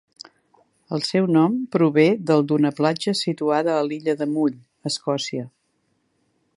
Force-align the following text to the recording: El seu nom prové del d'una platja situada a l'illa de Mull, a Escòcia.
El 0.95 1.03
seu 1.07 1.27
nom 1.35 1.57
prové 1.75 2.05
del 2.31 2.47
d'una 2.51 2.73
platja 2.79 3.15
situada 3.21 3.77
a 3.83 3.87
l'illa 3.91 4.19
de 4.23 4.31
Mull, 4.35 4.57
a 4.59 4.93
Escòcia. 4.95 5.47